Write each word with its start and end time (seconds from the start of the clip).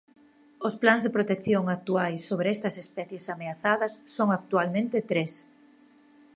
Os 0.67 0.73
plans 0.81 1.01
de 1.03 1.13
protección 1.17 1.63
actuais 1.75 2.25
sobre 2.29 2.47
estas 2.55 2.75
especies 2.83 3.29
ameazadas 3.33 3.93
son 4.15 4.27
actualmente 4.37 4.97
tres. 5.11 5.31